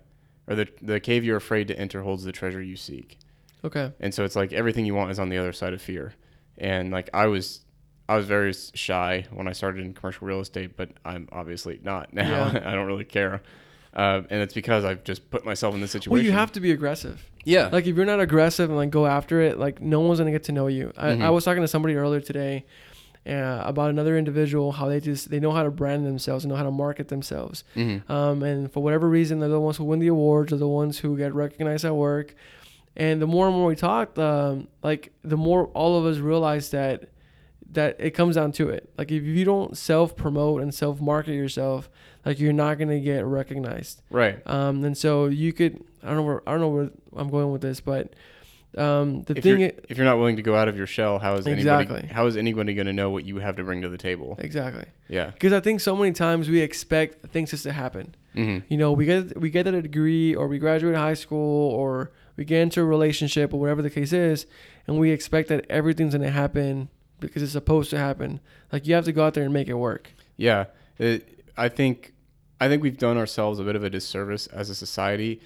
or 0.47 0.55
the 0.55 0.69
the 0.81 1.01
cave 1.01 1.25
you're 1.25 1.37
afraid 1.37 1.69
to 1.69 1.79
enter 1.79 2.03
holds 2.03 2.25
the 2.25 2.33
treasure 2.33 2.63
you 2.63 2.77
seek. 2.77 3.19
Okay. 3.65 3.93
And 4.01 4.13
so 4.13 4.25
it's 4.25 4.37
like 4.37 4.53
everything 4.53 4.85
you 4.87 4.95
want 4.95 5.11
is 5.11 5.19
on 5.19 5.29
the 5.29 5.39
other 5.39 5.53
side 5.53 5.73
of 5.73 5.81
fear. 5.81 6.15
And 6.59 6.91
like 6.91 7.09
I 7.15 7.27
was 7.27 7.65
I 8.13 8.17
was 8.17 8.27
very 8.27 8.53
shy 8.75 9.27
when 9.33 9.49
I 9.49 9.53
started 9.53 9.85
in 9.85 9.95
commercial 9.95 10.27
real 10.27 10.41
estate, 10.41 10.77
but 10.77 10.91
I'm 11.05 11.29
obviously 11.33 11.81
not 11.83 12.13
now. 12.23 12.51
Yeah. 12.53 12.63
I 12.65 12.73
don't 12.75 12.87
really 12.87 13.05
care. 13.05 13.43
Uh, 13.95 14.23
and 14.31 14.41
it's 14.41 14.55
because 14.55 14.85
I've 14.85 15.05
just 15.05 15.31
put 15.31 15.45
myself 15.45 15.75
in 15.75 15.81
this 15.81 15.91
situation. 15.91 16.13
Well, 16.13 16.23
you 16.23 16.33
have 16.33 16.53
to 16.53 16.61
be 16.61 16.71
aggressive. 16.73 17.25
Yeah. 17.45 17.69
Like 17.73 17.87
if 17.87 17.97
you're 17.97 18.07
not 18.07 18.21
aggressive 18.21 18.71
and 18.71 18.77
like 18.79 18.91
go 18.91 19.07
after 19.07 19.41
it, 19.43 19.59
like 19.59 19.81
no 19.81 20.01
one's 20.01 20.19
gonna 20.19 20.31
get 20.31 20.45
to 20.45 20.53
know 20.53 20.67
you. 20.69 20.93
I, 20.97 21.11
I 21.11 21.15
Mhm. 21.17 21.33
was 21.35 21.45
talking 21.45 21.63
to 21.63 21.69
somebody 21.69 21.95
earlier 21.97 22.21
today 22.21 22.65
uh, 23.27 23.63
about 23.65 23.91
another 23.91 24.17
individual, 24.17 24.73
how 24.73 24.89
they 24.89 24.99
just 25.01 25.31
they 25.31 25.41
know 25.41 25.53
how 25.53 25.63
to 25.63 25.71
brand 25.71 26.07
themselves, 26.07 26.45
and 26.45 26.51
know 26.51 26.57
how 26.57 26.65
to 26.65 26.71
market 26.71 27.09
themselves. 27.09 27.65
hmm 27.75 27.99
Um, 28.09 28.43
and 28.43 28.73
for 28.73 28.83
whatever 28.83 29.09
reason, 29.09 29.41
they're 29.41 29.49
the 29.49 29.61
ones 29.61 29.77
who 29.77 29.85
win 29.85 29.99
the 30.01 30.09
awards, 30.09 30.51
they're 30.51 30.59
the 30.59 30.67
ones 30.83 30.99
who 31.01 31.17
get 31.17 31.35
recognized 31.35 31.85
at 31.85 31.95
work. 31.95 32.35
And 32.97 33.23
the 33.23 33.27
more 33.27 33.47
and 33.47 33.57
more 33.57 33.67
we 33.69 33.77
talked, 33.77 34.19
um, 34.19 34.69
like 34.83 35.13
the 35.23 35.37
more 35.37 35.67
all 35.69 35.99
of 35.99 36.05
us 36.07 36.19
realize 36.19 36.71
that 36.71 37.09
that 37.73 37.97
it 37.99 38.11
comes 38.13 38.37
down 38.37 38.53
to 38.53 38.69
it. 38.69 38.91
Like 38.99 39.11
if 39.11 39.23
you 39.23 39.45
don't 39.45 39.77
self 39.77 40.15
promote 40.17 40.63
and 40.63 40.75
self 40.75 41.01
market 41.01 41.33
yourself, 41.35 41.89
like 42.25 42.39
you're 42.39 42.53
not 42.53 42.79
gonna 42.79 43.01
get 43.01 43.25
recognized. 43.25 44.03
Right. 44.11 44.41
Um, 44.47 44.85
and 44.85 44.97
so 44.97 45.27
you 45.27 45.53
could 45.53 45.83
I 46.03 46.09
don't 46.09 46.17
know 46.17 46.23
where 46.23 46.43
I 46.49 46.53
don't 46.53 46.61
know 46.61 46.69
where 46.71 46.91
I'm 47.17 47.29
going 47.29 47.51
with 47.53 47.63
this, 47.63 47.81
but 47.81 48.13
um, 48.77 49.23
the 49.25 49.37
If 49.37 49.43
thing 49.45 49.61
you're, 49.61 49.69
i- 49.69 49.75
if 49.91 49.99
you're 49.99 50.07
not 50.07 50.17
willing 50.17 50.37
to 50.37 50.43
go 50.43 50.55
out 50.57 50.67
of 50.67 50.77
your 50.79 50.87
shell, 50.87 51.19
how 51.19 51.35
is 51.35 51.47
Exactly. 51.47 51.95
anybody 51.97 52.13
how 52.15 52.27
is 52.27 52.37
anybody 52.39 52.73
going 52.73 52.87
to 52.87 52.93
know 52.95 53.11
what 53.11 53.25
you 53.27 53.37
have 53.39 53.57
to 53.57 53.65
bring 53.65 53.83
to 53.83 53.89
the 53.91 53.99
table? 53.99 54.37
exactly 54.39 54.85
Yeah. 55.09 55.27
because 55.31 55.53
I 55.53 55.61
think 55.61 55.81
so 55.81 55.95
many 55.95 56.13
times 56.13 56.49
we 56.49 56.61
expect 56.61 57.27
things 57.29 57.51
just 57.51 57.65
to 57.65 57.73
happen. 57.73 58.15
hmm 58.35 58.59
You 58.69 58.79
know, 58.79 58.93
we 58.93 59.05
get 59.05 59.39
we 59.39 59.51
get 59.51 59.67
a 59.67 59.83
degree 59.83 60.35
or 60.35 60.49
we 60.49 60.59
graduate 60.59 60.95
high 60.97 61.15
school 61.15 61.71
or 61.73 62.13
we 62.37 62.45
get 62.47 62.63
into 62.63 62.81
a 62.81 62.85
relationship 62.85 63.53
or 63.53 63.61
whatever 63.61 63.83
the 63.83 63.91
case 63.91 64.13
is, 64.15 64.47
and 64.87 64.99
we 64.99 65.11
expect 65.11 65.49
that 65.51 65.67
everything's 65.69 66.15
gonna 66.15 66.31
happen 66.31 66.89
because 67.23 67.43
it's 67.43 67.53
supposed 67.53 67.91
to 67.91 67.99
happen. 67.99 68.41
Like 68.71 68.87
you 68.87 68.95
have 68.95 69.05
to 69.07 69.13
go 69.13 69.25
out 69.25 69.35
there 69.35 69.45
and 69.45 69.53
make 69.53 69.69
it 69.69 69.75
work. 69.75 70.13
Yeah, 70.37 70.67
it, 70.99 71.45
I 71.57 71.69
think 71.69 72.13
I 72.61 72.69
think 72.69 72.83
we've 72.83 72.99
done 72.99 73.17
ourselves 73.17 73.59
a 73.59 73.65
bit 73.65 73.77
of 73.77 73.85
a 73.85 73.91
disservice 73.91 74.47
as 74.49 74.71
a 74.71 74.75
society, 74.75 75.41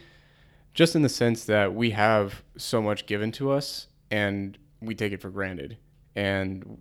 just 0.74 0.94
in 0.94 1.02
the 1.02 1.08
sense 1.08 1.44
that 1.44 1.74
we 1.74 1.90
have 1.90 2.42
so 2.56 2.82
much 2.82 3.06
given 3.06 3.32
to 3.32 3.50
us 3.50 3.86
and 4.10 4.58
we 4.80 4.94
take 4.94 5.12
it 5.12 5.20
for 5.20 5.30
granted, 5.30 5.78
and 6.14 6.80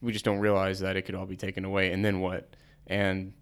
we 0.00 0.12
just 0.12 0.24
don't 0.24 0.38
realize 0.38 0.80
that 0.80 0.96
it 0.96 1.02
could 1.02 1.14
all 1.14 1.26
be 1.26 1.36
taken 1.36 1.64
away. 1.64 1.92
And 1.92 2.04
then 2.04 2.20
what? 2.20 2.56
And 2.86 3.32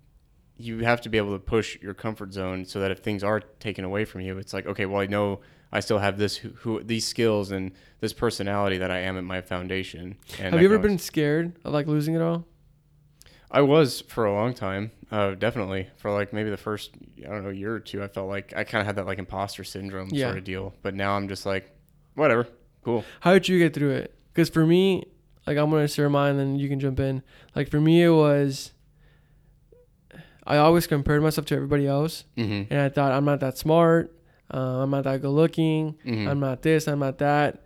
you 0.56 0.80
have 0.80 1.00
to 1.02 1.08
be 1.08 1.18
able 1.18 1.32
to 1.32 1.38
push 1.38 1.80
your 1.80 1.94
comfort 1.94 2.32
zone 2.32 2.64
so 2.64 2.80
that 2.80 2.90
if 2.90 2.98
things 2.98 3.24
are 3.24 3.40
taken 3.40 3.84
away 3.84 4.04
from 4.04 4.20
you, 4.20 4.38
it's 4.38 4.52
like 4.52 4.66
okay, 4.66 4.86
well 4.86 5.00
I 5.00 5.06
know 5.06 5.40
I 5.72 5.80
still 5.80 5.98
have 5.98 6.18
this 6.18 6.36
who, 6.36 6.50
who 6.50 6.82
these 6.82 7.06
skills 7.06 7.50
and 7.50 7.72
this 8.00 8.12
personality 8.12 8.78
that 8.78 8.90
I 8.90 8.98
am 8.98 9.16
at 9.16 9.24
my 9.24 9.40
foundation. 9.40 10.16
And 10.38 10.52
have 10.52 10.60
you 10.60 10.66
ever 10.68 10.76
always- 10.76 10.90
been 10.90 10.98
scared 10.98 11.52
of 11.64 11.72
like 11.72 11.86
losing 11.86 12.14
it 12.14 12.20
all? 12.22 12.46
I 13.50 13.60
was 13.60 14.00
for 14.02 14.24
a 14.24 14.32
long 14.32 14.54
time, 14.54 14.92
uh, 15.10 15.34
definitely 15.34 15.88
for 15.96 16.10
like 16.10 16.32
maybe 16.32 16.48
the 16.50 16.56
first 16.56 16.92
I 17.22 17.28
don't 17.28 17.42
know 17.44 17.50
year 17.50 17.74
or 17.74 17.80
two. 17.80 18.02
I 18.02 18.08
felt 18.08 18.28
like 18.28 18.54
I 18.56 18.64
kind 18.64 18.80
of 18.80 18.86
had 18.86 18.96
that 18.96 19.06
like 19.06 19.18
imposter 19.18 19.62
syndrome 19.64 20.08
Yeah. 20.10 20.28
sort 20.28 20.38
of 20.38 20.44
deal. 20.44 20.74
But 20.82 20.94
now 20.94 21.12
I'm 21.16 21.28
just 21.28 21.44
like, 21.44 21.70
whatever, 22.14 22.48
cool. 22.82 23.04
How 23.20 23.32
did 23.34 23.48
you 23.48 23.58
get 23.58 23.74
through 23.74 23.90
it? 23.90 24.14
Because 24.32 24.48
for 24.48 24.64
me, 24.66 25.04
like 25.46 25.58
I'm 25.58 25.70
gonna 25.70 25.86
share 25.88 26.08
mine, 26.08 26.38
then 26.38 26.56
you 26.56 26.68
can 26.68 26.80
jump 26.80 26.98
in. 26.98 27.22
Like 27.54 27.68
for 27.70 27.80
me, 27.80 28.02
it 28.02 28.10
was 28.10 28.72
I 30.46 30.56
always 30.56 30.86
compared 30.86 31.22
myself 31.22 31.46
to 31.48 31.54
everybody 31.54 31.86
else, 31.86 32.24
Mm-hmm. 32.36 32.72
and 32.72 32.80
I 32.82 32.88
thought 32.88 33.12
I'm 33.12 33.24
not 33.24 33.40
that 33.40 33.58
smart, 33.58 34.14
uh, 34.52 34.56
I'm 34.82 34.90
not 34.90 35.04
that 35.04 35.22
good 35.22 35.30
looking, 35.30 35.94
Mhm. 36.04 36.28
I'm 36.28 36.40
not 36.40 36.62
this, 36.62 36.86
I'm 36.88 36.98
not 37.00 37.18
that. 37.18 37.62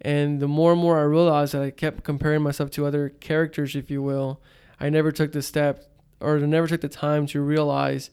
And 0.00 0.40
the 0.40 0.48
more 0.48 0.72
and 0.72 0.80
more 0.80 0.98
I 0.98 1.02
realized 1.02 1.54
that 1.54 1.62
I 1.62 1.70
kept 1.70 2.02
comparing 2.04 2.42
myself 2.42 2.70
to 2.72 2.86
other 2.86 3.08
characters, 3.20 3.76
if 3.76 3.90
you 3.90 4.02
will, 4.02 4.40
I 4.80 4.90
never 4.90 5.12
took 5.12 5.32
the 5.32 5.42
step 5.42 5.84
or 6.20 6.38
never 6.38 6.66
took 6.66 6.80
the 6.80 6.88
time 6.88 7.26
to 7.28 7.40
realize, 7.40 8.10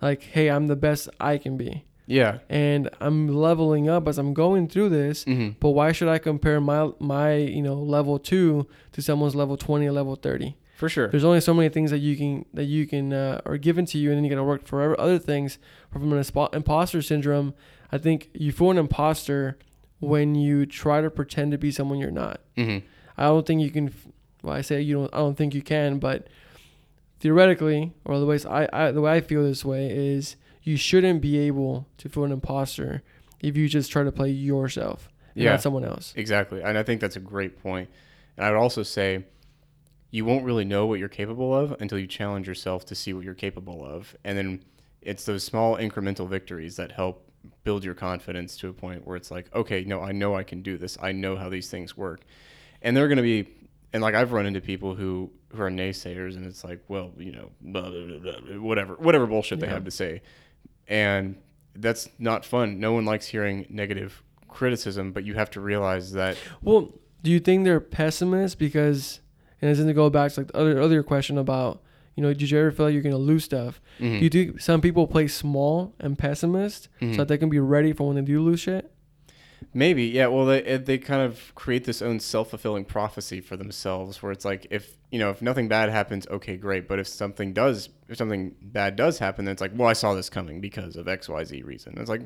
like, 0.00 0.22
hey, 0.22 0.48
I'm 0.50 0.66
the 0.68 0.76
best 0.76 1.08
I 1.20 1.38
can 1.38 1.56
be. 1.56 1.84
Yeah. 2.06 2.38
and 2.50 2.90
I'm 3.00 3.28
leveling 3.28 3.88
up 3.88 4.06
as 4.08 4.18
I'm 4.18 4.34
going 4.34 4.66
through 4.68 4.88
this. 4.90 5.22
hmm 5.24 5.50
But 5.60 5.70
why 5.70 5.92
should 5.92 6.08
I 6.08 6.18
compare 6.18 6.60
my 6.60 6.90
my 6.98 7.36
you 7.36 7.62
know 7.62 7.74
level 7.74 8.18
two 8.18 8.66
to 8.92 9.00
someone's 9.00 9.34
level 9.36 9.56
twenty 9.56 9.86
or 9.86 9.92
level 9.92 10.16
thirty? 10.16 10.56
For 10.82 10.88
sure. 10.88 11.06
There's 11.06 11.22
only 11.22 11.40
so 11.40 11.54
many 11.54 11.68
things 11.68 11.92
that 11.92 11.98
you 12.00 12.16
can 12.16 12.44
that 12.54 12.64
you 12.64 12.88
can 12.88 13.12
uh, 13.12 13.40
are 13.46 13.56
given 13.56 13.86
to 13.86 13.98
you, 13.98 14.10
and 14.10 14.16
then 14.16 14.24
you 14.24 14.30
got 14.30 14.36
to 14.36 14.42
work 14.44 14.66
for 14.66 15.00
other 15.00 15.16
things. 15.18 15.58
From 15.92 16.12
an 16.12 16.24
imposter 16.52 17.00
syndrome, 17.02 17.54
I 17.92 17.98
think 17.98 18.30
you 18.34 18.50
feel 18.50 18.72
an 18.72 18.78
imposter 18.78 19.56
when 20.00 20.34
you 20.34 20.66
try 20.66 21.00
to 21.00 21.08
pretend 21.08 21.52
to 21.52 21.58
be 21.58 21.70
someone 21.70 21.98
you're 21.98 22.10
not. 22.10 22.40
hmm 22.56 22.78
I 23.16 23.26
don't 23.26 23.46
think 23.46 23.62
you 23.62 23.70
can. 23.70 23.94
Well, 24.42 24.54
I 24.56 24.62
say 24.62 24.80
you 24.82 24.94
don't. 24.96 25.14
I 25.14 25.18
don't 25.18 25.36
think 25.36 25.54
you 25.54 25.62
can, 25.62 26.00
but 26.00 26.26
theoretically, 27.20 27.92
or 28.04 28.18
the 28.18 28.26
ways 28.26 28.44
I, 28.44 28.68
I 28.72 28.90
the 28.90 29.00
way 29.00 29.12
I 29.12 29.20
feel 29.20 29.44
this 29.44 29.64
way 29.64 29.88
is 29.90 30.34
you 30.62 30.76
shouldn't 30.76 31.20
be 31.20 31.38
able 31.38 31.86
to 31.98 32.08
feel 32.08 32.24
an 32.24 32.32
imposter 32.32 33.02
if 33.40 33.56
you 33.56 33.68
just 33.68 33.90
try 33.92 34.02
to 34.02 34.12
play 34.12 34.30
yourself, 34.30 35.08
and 35.34 35.44
Yeah. 35.44 35.50
not 35.52 35.62
someone 35.62 35.84
else. 35.84 36.12
Exactly. 36.16 36.60
And 36.62 36.78
I 36.78 36.82
think 36.82 37.00
that's 37.00 37.16
a 37.16 37.20
great 37.20 37.62
point. 37.62 37.88
And 38.36 38.46
I 38.46 38.50
would 38.50 38.58
also 38.58 38.82
say 38.82 39.24
you 40.12 40.24
won't 40.24 40.44
really 40.44 40.64
know 40.64 40.86
what 40.86 41.00
you're 41.00 41.08
capable 41.08 41.52
of 41.56 41.74
until 41.80 41.98
you 41.98 42.06
challenge 42.06 42.46
yourself 42.46 42.84
to 42.86 42.94
see 42.94 43.12
what 43.12 43.24
you're 43.24 43.34
capable 43.34 43.84
of. 43.84 44.14
And 44.22 44.38
then 44.38 44.62
it's 45.00 45.24
those 45.24 45.42
small 45.42 45.76
incremental 45.76 46.28
victories 46.28 46.76
that 46.76 46.92
help 46.92 47.28
build 47.64 47.82
your 47.82 47.94
confidence 47.94 48.56
to 48.58 48.68
a 48.68 48.72
point 48.72 49.04
where 49.06 49.16
it's 49.16 49.30
like, 49.30 49.52
okay, 49.54 49.82
no, 49.84 50.00
I 50.00 50.12
know 50.12 50.36
I 50.36 50.44
can 50.44 50.62
do 50.62 50.76
this. 50.78 50.96
I 51.02 51.10
know 51.12 51.34
how 51.34 51.48
these 51.48 51.68
things 51.68 51.96
work. 51.96 52.20
And 52.82 52.96
they're 52.96 53.08
going 53.08 53.16
to 53.16 53.22
be 53.22 53.48
and 53.92 54.02
like 54.02 54.14
I've 54.14 54.32
run 54.32 54.46
into 54.46 54.60
people 54.60 54.94
who 54.94 55.30
who 55.50 55.62
are 55.62 55.70
naysayers 55.70 56.36
and 56.36 56.46
it's 56.46 56.64
like, 56.64 56.80
well, 56.88 57.12
you 57.18 57.32
know, 57.32 57.50
blah, 57.60 57.90
blah, 57.90 58.18
blah, 58.18 58.18
blah, 58.18 58.60
whatever 58.60 58.94
whatever 58.94 59.26
bullshit 59.26 59.60
they 59.60 59.66
have 59.66 59.84
to 59.84 59.90
say. 59.90 60.22
And 60.88 61.36
that's 61.74 62.08
not 62.18 62.44
fun. 62.44 62.80
No 62.80 62.92
one 62.92 63.04
likes 63.04 63.26
hearing 63.26 63.66
negative 63.70 64.22
criticism, 64.48 65.12
but 65.12 65.24
you 65.24 65.34
have 65.34 65.50
to 65.52 65.60
realize 65.60 66.12
that 66.12 66.36
Well, 66.62 66.92
do 67.22 67.30
you 67.30 67.40
think 67.40 67.64
they're 67.64 67.80
pessimists 67.80 68.54
because, 68.54 69.20
and 69.62 69.70
it's 69.70 69.80
to 69.80 69.92
go 69.94 70.10
back 70.10 70.32
to 70.32 70.40
like 70.40 70.48
the 70.48 70.56
other 70.58 70.80
other 70.80 71.02
question 71.02 71.38
about, 71.38 71.80
you 72.16 72.22
know, 72.22 72.34
did 72.34 72.50
you 72.50 72.58
ever 72.58 72.70
feel 72.72 72.86
like 72.86 72.92
you're 72.92 73.02
gonna 73.02 73.16
lose 73.16 73.44
stuff? 73.44 73.80
Mhm. 74.00 74.18
Do 74.18 74.24
you 74.24 74.28
think 74.30 74.60
some 74.60 74.80
people 74.82 75.06
play 75.06 75.28
small 75.28 75.94
and 76.00 76.18
pessimist 76.18 76.88
Mhm. 77.00 77.12
so 77.12 77.16
that 77.18 77.28
they 77.28 77.38
can 77.38 77.48
be 77.48 77.60
ready 77.60 77.92
for 77.92 78.06
when 78.08 78.16
they 78.16 78.22
do 78.22 78.42
lose 78.42 78.60
shit? 78.60 78.90
Maybe, 79.74 80.04
yeah. 80.04 80.26
Well, 80.26 80.44
they 80.44 80.76
they 80.78 80.98
kind 80.98 81.22
of 81.22 81.54
create 81.54 81.84
this 81.84 82.02
own 82.02 82.18
self 82.20 82.50
fulfilling 82.50 82.84
prophecy 82.84 83.40
for 83.40 83.56
themselves, 83.56 84.22
where 84.22 84.32
it's 84.32 84.44
like 84.44 84.66
if 84.70 84.96
you 85.10 85.18
know 85.20 85.30
if 85.30 85.40
nothing 85.40 85.68
bad 85.68 85.88
happens, 85.88 86.26
okay, 86.28 86.56
great. 86.56 86.88
But 86.88 86.98
if 86.98 87.06
something 87.06 87.52
does, 87.52 87.88
if 88.08 88.16
something 88.18 88.56
bad 88.60 88.96
does 88.96 89.18
happen, 89.20 89.44
then 89.44 89.52
it's 89.52 89.60
like, 89.62 89.70
well, 89.74 89.88
I 89.88 89.92
saw 89.92 90.14
this 90.14 90.28
coming 90.28 90.60
because 90.60 90.96
of 90.96 91.06
X 91.06 91.28
Y 91.28 91.44
Z 91.44 91.62
reason. 91.62 91.94
It's 91.98 92.10
like, 92.10 92.22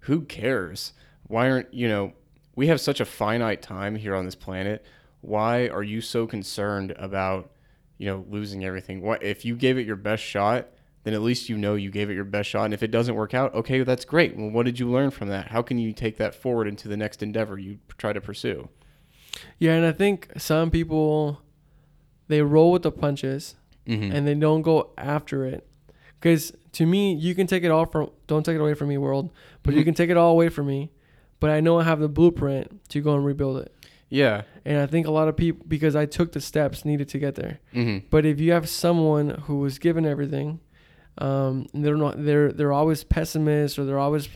who 0.00 0.22
cares? 0.22 0.92
Why 1.28 1.48
aren't 1.50 1.72
you 1.72 1.86
know? 1.88 2.12
We 2.56 2.66
have 2.66 2.80
such 2.80 3.00
a 3.00 3.06
finite 3.06 3.62
time 3.62 3.94
here 3.94 4.14
on 4.14 4.24
this 4.26 4.34
planet. 4.34 4.84
Why 5.22 5.68
are 5.68 5.82
you 5.82 6.00
so 6.00 6.26
concerned 6.26 6.92
about 6.98 7.50
you 7.98 8.06
know 8.06 8.24
losing 8.28 8.64
everything? 8.64 9.00
What 9.00 9.22
if 9.22 9.44
you 9.44 9.56
gave 9.56 9.78
it 9.78 9.86
your 9.86 9.96
best 9.96 10.22
shot? 10.22 10.68
Then 11.04 11.14
at 11.14 11.22
least 11.22 11.48
you 11.48 11.58
know 11.58 11.74
you 11.74 11.90
gave 11.90 12.10
it 12.10 12.14
your 12.14 12.24
best 12.24 12.48
shot. 12.48 12.66
And 12.66 12.74
if 12.74 12.82
it 12.84 12.92
doesn't 12.92 13.16
work 13.16 13.34
out, 13.34 13.52
okay, 13.56 13.82
that's 13.82 14.04
great. 14.04 14.36
Well, 14.36 14.50
what 14.50 14.66
did 14.66 14.78
you 14.78 14.88
learn 14.88 15.10
from 15.10 15.28
that? 15.30 15.48
How 15.48 15.60
can 15.60 15.76
you 15.78 15.92
take 15.92 16.16
that 16.18 16.32
forward 16.32 16.68
into 16.68 16.86
the 16.86 16.96
next 16.96 17.24
endeavor 17.24 17.58
you 17.58 17.78
try 17.98 18.12
to 18.12 18.20
pursue? 18.20 18.68
Yeah, 19.58 19.72
and 19.74 19.84
I 19.84 19.90
think 19.90 20.28
some 20.36 20.70
people 20.70 21.40
they 22.28 22.42
roll 22.42 22.70
with 22.72 22.82
the 22.82 22.92
punches 22.92 23.56
Mm-hmm. 23.84 24.12
and 24.14 24.24
they 24.28 24.34
don't 24.34 24.62
go 24.62 24.90
after 24.96 25.44
it. 25.44 25.66
Because 26.20 26.52
to 26.72 26.86
me, 26.86 27.14
you 27.14 27.34
can 27.34 27.48
take 27.48 27.64
it 27.64 27.72
all 27.72 27.84
from 27.84 28.10
don't 28.28 28.44
take 28.46 28.54
it 28.54 28.60
away 28.60 28.74
from 28.74 28.88
me, 28.88 28.96
world, 28.96 29.30
but 29.64 29.74
you 29.74 29.80
Mhm. 29.80 29.86
can 29.86 29.94
take 29.94 30.08
it 30.08 30.16
all 30.16 30.30
away 30.30 30.48
from 30.50 30.68
me. 30.68 30.92
But 31.40 31.50
I 31.50 31.58
know 31.60 31.80
I 31.80 31.82
have 31.82 31.98
the 31.98 32.08
blueprint 32.08 32.88
to 32.90 33.00
go 33.00 33.16
and 33.16 33.24
rebuild 33.24 33.58
it. 33.58 33.74
Yeah. 34.12 34.42
And 34.64 34.78
I 34.78 34.86
think 34.86 35.06
a 35.06 35.10
lot 35.10 35.26
of 35.28 35.36
people 35.36 35.64
because 35.66 35.96
I 35.96 36.06
took 36.06 36.32
the 36.32 36.40
steps 36.40 36.84
needed 36.84 37.08
to 37.08 37.18
get 37.18 37.34
there. 37.34 37.58
Mm-hmm. 37.74 38.06
But 38.10 38.24
if 38.26 38.38
you 38.40 38.52
have 38.52 38.68
someone 38.68 39.30
who 39.46 39.58
was 39.58 39.78
given 39.78 40.04
everything, 40.06 40.60
um, 41.18 41.66
they're 41.74 41.96
not 41.96 42.22
they're 42.24 42.52
they're 42.52 42.72
always 42.72 43.02
pessimists 43.04 43.78
or 43.78 43.84
they're 43.84 43.98
always 43.98 44.28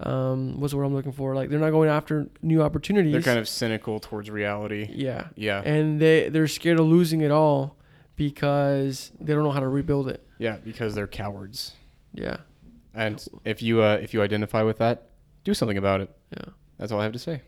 um, 0.00 0.60
what's 0.60 0.72
the 0.72 0.76
word 0.78 0.84
I'm 0.84 0.94
looking 0.94 1.12
for? 1.12 1.34
Like 1.34 1.48
they're 1.50 1.58
not 1.58 1.70
going 1.70 1.88
after 1.90 2.28
new 2.42 2.62
opportunities. 2.62 3.12
They're 3.12 3.22
kind 3.22 3.38
of 3.38 3.48
cynical 3.48 3.98
towards 4.00 4.30
reality. 4.30 4.88
yeah, 4.92 5.28
Yeah. 5.36 5.60
and 5.64 6.00
they 6.00 6.28
they're 6.28 6.46
scared 6.48 6.78
of 6.80 6.86
losing 6.86 7.20
it 7.20 7.30
all 7.30 7.76
because 8.16 9.10
they 9.20 9.32
don't 9.32 9.42
know 9.44 9.50
how 9.52 9.60
to 9.60 9.68
rebuild 9.68 10.08
it. 10.08 10.26
Yeah, 10.38 10.56
because 10.64 10.94
they're 10.94 11.06
cowards. 11.08 11.72
Yeah, 12.14 12.38
And 12.94 13.24
if 13.44 13.62
you 13.62 13.82
uh, 13.82 13.98
if 14.02 14.12
you 14.14 14.22
identify 14.22 14.62
with 14.62 14.78
that, 14.78 15.08
do 15.44 15.54
something 15.54 15.78
about 15.78 16.00
it. 16.00 16.10
yeah. 16.36 16.52
That's 16.78 16.92
all 16.92 17.00
I 17.00 17.04
have 17.04 17.12
to 17.12 17.18
say. 17.18 17.42